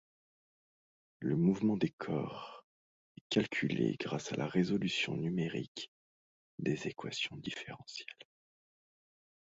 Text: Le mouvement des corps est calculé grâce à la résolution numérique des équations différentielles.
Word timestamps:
Le 1.19 1.37
mouvement 1.37 1.77
des 1.77 1.91
corps 1.91 2.65
est 3.19 3.23
calculé 3.29 3.97
grâce 3.99 4.31
à 4.31 4.35
la 4.35 4.47
résolution 4.47 5.15
numérique 5.15 5.91
des 6.57 6.87
équations 6.87 7.37
différentielles. 7.37 8.07